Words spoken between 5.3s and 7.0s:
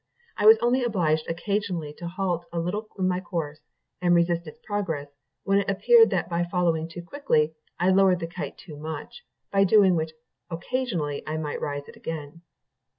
when it appeared that by following